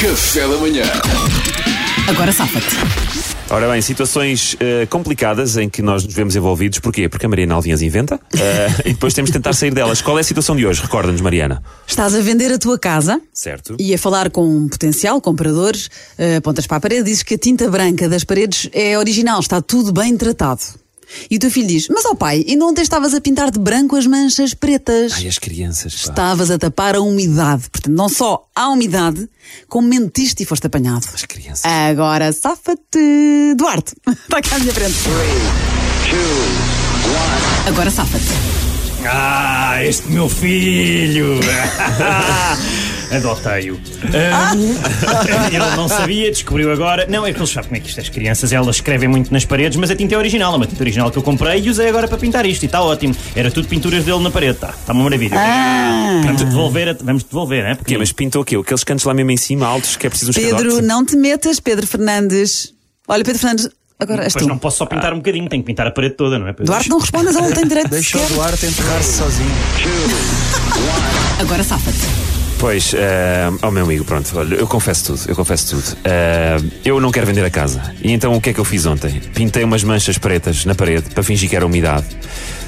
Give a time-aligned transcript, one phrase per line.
[0.00, 0.82] Café da manhã.
[2.08, 2.74] Agora safa-te.
[3.50, 6.78] Ora bem, situações eh, complicadas em que nós nos vemos envolvidos.
[6.78, 7.08] Porquê?
[7.08, 10.00] Porque a Mariana Alvinha as inventa eh, e depois temos de tentar sair delas.
[10.00, 10.80] Qual é a situação de hoje?
[10.80, 11.62] Recorda-nos, Mariana.
[11.86, 13.76] Estás a vender a tua casa Certo?
[13.78, 17.38] e a falar com um potencial compradores, eh, apontas para a parede, dizes que a
[17.38, 20.62] tinta branca das paredes é original, está tudo bem tratado.
[21.30, 23.96] E o teu filho diz: Mas ó pai, ainda ontem estavas a pintar de branco
[23.96, 25.12] as manchas pretas.
[25.12, 25.94] Ai, as crianças.
[25.94, 26.10] pá.
[26.10, 27.68] Estavas a tapar a umidade.
[27.70, 29.28] Portanto, não só há umidade,
[29.68, 31.06] como mentiste e foste apanhado.
[31.12, 31.64] As crianças.
[31.64, 33.54] Agora safa-te.
[33.56, 34.96] Duarte, está cá à minha frente.
[37.66, 38.69] Agora safa-te.
[39.08, 41.40] Ah, este meu filho!
[43.10, 43.80] Adotei-o.
[44.32, 44.52] Ah,
[45.48, 47.06] ele não sabia, descobriu agora.
[47.08, 48.02] Não, é que eles sabem como é que isto é.
[48.02, 50.52] As crianças elas escrevem muito nas paredes, mas a tinta é original.
[50.52, 52.62] É uma tinta original que eu comprei e usei agora para pintar isto.
[52.62, 53.14] E está ótimo.
[53.34, 54.52] Era tudo pinturas dele na parede.
[54.52, 55.36] Está tá uma maravilha.
[56.24, 57.74] Vamos devolver, a- vamos devolver, né?
[57.74, 57.98] Porque?
[57.98, 58.54] Mas pintou o quê?
[58.56, 60.82] Aqueles cantos lá mesmo em cima, altos, que é preciso um Pedro, escadote?
[60.86, 62.72] não te metas, Pedro Fernandes.
[63.08, 63.68] Olha, Pedro Fernandes,
[64.00, 64.48] agora és depois tu.
[64.48, 66.52] não posso só pintar um bocadinho, tenho que pintar a parede toda, não é?
[66.52, 66.66] Pedro?
[66.66, 68.26] Duarte, não respondas, ele não tem direito Deixa o.
[68.28, 69.50] Duarte enterrar-se sozinho.
[71.40, 72.40] Agora safa-te.
[72.58, 75.96] Pois, eh, oh meu amigo, pronto, olha, eu confesso tudo, eu confesso tudo.
[76.04, 77.94] Eh, eu não quero vender a casa.
[78.02, 79.18] E então o que é que eu fiz ontem?
[79.34, 82.04] Pintei umas manchas pretas na parede para fingir que era umidade.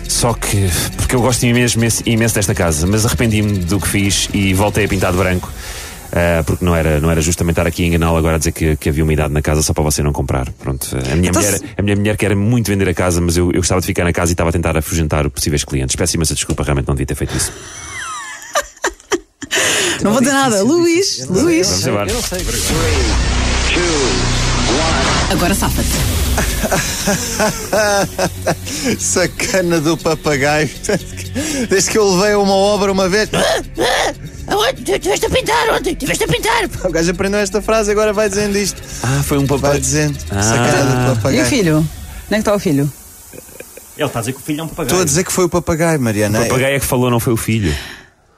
[0.08, 4.55] Só que, porque eu gosto imenso, imenso desta casa, mas arrependi-me do que fiz e
[4.55, 5.50] voltei a pintar de branco.
[6.12, 8.77] Eh, porque não era, não era justamente estar aqui a enganá-lo agora a dizer que,
[8.77, 10.50] que havia umidade na casa só para você não comprar.
[10.52, 13.36] Pronto, a minha, Então mulher, se- a minha mulher quer muito vender a casa, mas
[13.36, 15.96] eu, eu gostava de ficar na casa e estava a tentar afugentar possíveis clientes.
[15.96, 17.50] Peço imensa desculpa, realmente não devia ter feito isso.
[20.02, 20.62] Não vou dizer nada.
[20.62, 21.68] Luís, Luís.
[21.68, 22.10] Vamos embora.
[22.10, 22.38] Eu não sei.
[25.30, 25.88] Agora safa-te.
[28.98, 30.68] Sacana do papagaio.
[31.68, 33.28] Desde que eu levei uma obra uma vez.
[34.48, 34.83] Aonde?
[34.83, 35.93] Tu estiveste a pintar ontem?
[35.93, 36.65] Estiveste a pintar?
[36.85, 38.83] O gajo aprendeu esta frase agora vai dizendo isto.
[39.03, 39.81] Ah, foi um Vai papai.
[39.81, 40.19] dizendo.
[40.31, 40.43] Ah.
[40.43, 41.47] Sacana do E o papagaio.
[41.47, 41.77] filho?
[41.79, 41.87] Onde
[42.31, 42.93] é que está o filho?
[43.97, 44.86] Ele está a dizer que o filho é um papagaio.
[44.89, 46.41] Estou a dizer que foi o papagaio, Mariana.
[46.41, 47.75] O papagaio é que falou, não foi o filho.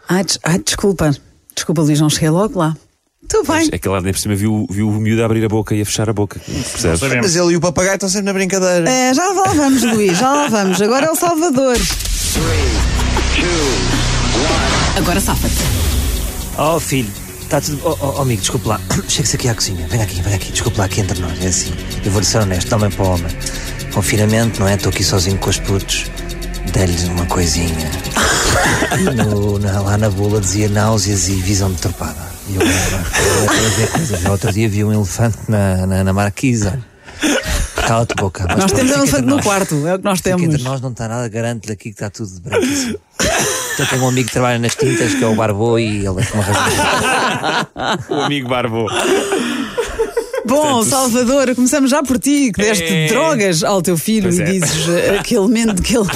[0.08, 1.10] Ai, des- ai, desculpa.
[1.54, 2.76] Desculpa, Luís, não cheguei logo lá.
[3.28, 3.70] Tudo bem.
[3.72, 5.86] É que lá nem por cima viu, viu o miúdo abrir a boca e a
[5.86, 6.38] fechar a boca.
[6.44, 7.00] Percebes?
[7.00, 8.90] Mas ele e o papagaio estão sempre na brincadeira.
[8.90, 10.82] É, já lá vamos, Luís, já lá vamos.
[10.82, 11.76] Agora é o Salvador.
[14.96, 15.73] Agora safa-te.
[16.56, 17.10] Oh filho,
[17.42, 17.80] está tudo.
[17.84, 18.80] Oh, oh, oh, amigo, desculpe lá.
[19.08, 19.86] Chega-se aqui à cozinha.
[19.88, 20.52] Vem aqui, vem aqui.
[20.52, 21.42] Desculpe lá aqui entre nós.
[21.42, 21.72] É assim.
[22.04, 23.36] Eu vou-lhe ser honesto, homem para homem.
[23.92, 24.74] Confinamento, não é?
[24.74, 26.06] Estou aqui sozinho com os putos.
[26.72, 27.90] Dei-lhes uma coisinha.
[29.16, 32.32] No- na- lá na bula dizia náuseas e visão deturpada.
[32.48, 34.22] E eu, eu, eu, ver coisas.
[34.22, 36.78] No outro dia vi um elefante na, na, na marquisa.
[37.86, 38.44] Cala-te boca.
[38.48, 40.54] Mas Nós temos um elefante no quarto, é o que nós Fica temos.
[40.54, 42.98] entre nós não está nada, garanto-lhe aqui que está tudo de branquíssimo.
[43.78, 46.10] Eu tenho um amigo que trabalha nas tintas, que é o Barbô, e ele é
[46.12, 47.68] me arranja.
[48.08, 48.86] O amigo Barbo.
[50.46, 53.06] Bom, Salvador, começamos já por ti, que deste É.
[53.08, 54.44] drogas ao teu filho Pois e é.
[54.44, 56.06] dizes eh, aquele momento que ele.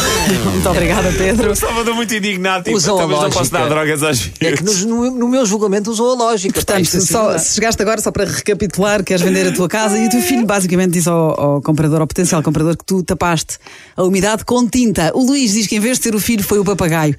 [0.52, 1.52] Muito obrigada, Pedro.
[1.52, 2.64] O Salvador muito indignado.
[2.64, 4.84] Tipo, a talvez não posso dar drogas às É que vezes.
[4.84, 6.54] nos- no, no meu julgamento usou a lógica.
[6.54, 7.38] Portanto, assim só, dá.
[7.38, 10.44] se chegaste agora, só para recapitular, queres vender a tua casa e o teu filho
[10.46, 13.58] basicamente diz ao, ao comprador, ao potencial comprador, que tu tapaste
[13.96, 15.10] a umidade com tinta.
[15.14, 17.14] O Luís diz que em vez de ser o filho foi o papagaio.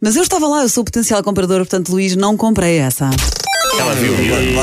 [0.00, 3.10] Mas eu estava lá, eu sou o potencial comprador, portanto, Luís, não comprei essa.
[3.78, 4.12] Ela viu.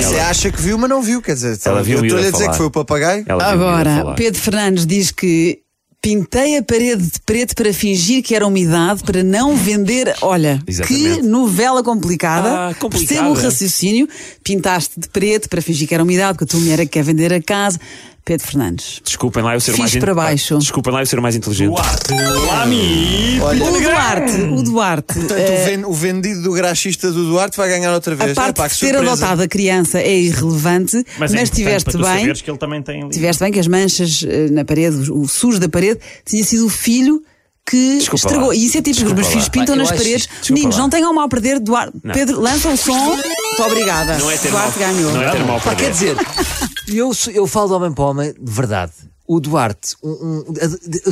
[0.01, 1.21] Você Ela- acha que viu, mas não viu.
[1.21, 2.51] Quer dizer, Ela viu o eu miúdo estou-lhe a dizer falar.
[2.51, 3.25] que foi o papagaio.
[3.27, 4.13] ela Agora.
[4.15, 5.59] Pedro Fernandes diz que
[6.05, 10.13] pintei a parede de preto para fingir que era umidade, para não vender.
[10.21, 11.15] Olha, Exatamente.
[11.15, 12.69] que novela complicada.
[12.69, 13.21] Ah, complicada.
[13.21, 14.07] Percebo o raciocínio.
[14.43, 17.03] Pintaste de preto para fingir que era umidade, porque a tua mulher é que quer
[17.03, 17.79] vender a casa.
[18.25, 19.01] Pedro Fernandes.
[19.05, 20.57] Desculpem lá eu ser o Fiz mais in- para baixo.
[20.57, 21.69] Desculpem lá eu ser o mais inteligente.
[21.69, 25.13] Duarte, Lami, O Duarte, o Duarte.
[25.13, 28.31] portanto, eh, o, ven- o vendido do graxista do Duarte vai ganhar outra vez.
[28.31, 29.11] a parte Epá, de que ter surpresa.
[29.13, 32.33] adotado a criança é irrelevante, mas, é importante tiveste para tu bem.
[32.33, 33.11] que ele também tem ali.
[33.11, 36.69] Tiveste bem que as manchas eh, na parede, o sujo da parede, tinha sido o
[36.69, 37.21] filho
[37.67, 38.47] que Desculpa estragou.
[38.49, 38.55] lá.
[38.55, 40.27] E isso é típico, os meus filhos pintam nas acho paredes.
[40.27, 40.81] desculpa Meninos, lá.
[40.83, 41.59] não tenham mal a perder.
[41.59, 41.93] Duarte.
[42.13, 42.93] Pedro, lança o som.
[42.95, 44.17] Muito obrigada.
[44.17, 45.11] Não é ter Duarte mal, ganhou.
[45.13, 46.15] Não é ter mal Pá, para quer dizer,
[46.87, 48.93] eu, sou- eu falo de homem para homem, de verdade.
[49.27, 50.43] O Duarte um- um-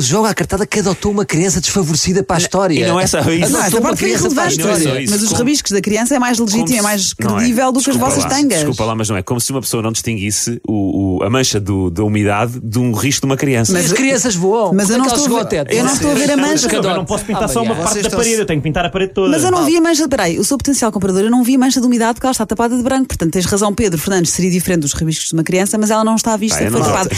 [0.00, 2.74] joga a cartada que adotou uma criança desfavorecida para a história.
[2.84, 3.50] e não é só isso.
[3.52, 4.44] Não, Adotou essa uma criança para a.
[4.44, 5.00] Não é história.
[5.02, 5.10] isso.
[5.12, 7.36] Mas os Como- rabiscos da criança é mais legítimo, Como é se- mais não é.
[7.38, 8.58] credível do que as vossas lá, tangas.
[8.58, 11.58] Desculpa lá, mas não é como se uma pessoa não distinguisse o, o- a mancha
[11.58, 13.72] do- da umidade de um risco de uma criança.
[13.72, 14.72] Mas as crianças voam.
[14.72, 15.72] Mas eu Como não é que estou a ver- teto?
[15.72, 16.68] eu não estou a ver a mancha.
[16.72, 19.12] Eu não posso pintar só uma parte da parede, eu tenho que pintar a parede
[19.12, 19.30] toda.
[19.30, 20.08] Mas eu não vi a mancha.
[20.08, 22.46] Peraí, eu sou potencial comprador, eu não vi a mancha de umidade porque ela está
[22.46, 23.08] tapada de branco.
[23.08, 26.14] Portanto, tens razão, Pedro Fernandes, seria diferente dos rabiscos de uma criança, mas ela não
[26.14, 26.58] está à vista.
[26.58, 27.10] Foi não- tapada.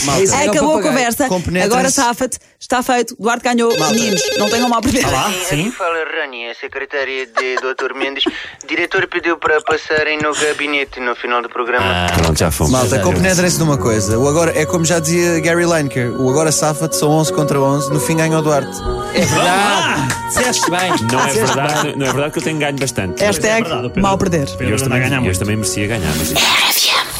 [0.42, 0.85] É Acabou.
[0.88, 1.28] Conversa.
[1.64, 2.38] Agora safa-te.
[2.58, 3.14] Está feito.
[3.18, 3.70] Duarte ganhou.
[3.92, 5.06] Meninos, não tenham mal a perder.
[5.06, 5.70] Lá, sim.
[5.70, 7.94] Fala Rani, a secretária de Dr.
[7.94, 8.24] Mendes.
[8.26, 12.06] O diretor pediu para passarem no gabinete no final do programa.
[12.16, 12.72] Pronto, já fomos.
[12.72, 14.18] Malta, compenetrem-se numa coisa.
[14.18, 17.92] O agora, é como já dizia Gary Lineker: o agora safa-te são 11 contra 11.
[17.92, 18.76] No fim ganha o Duarte.
[19.14, 20.16] É verdade.
[20.28, 20.90] Disseste bem.
[21.12, 23.22] Não é, verdade, não é verdade que eu tenho ganho bastante.
[23.22, 23.68] Hashtag
[24.00, 24.48] mal perder.
[24.60, 26.12] E a também, também merecia ganhar.
[26.16, 26.32] Mas...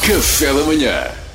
[0.01, 1.26] Café da manhã.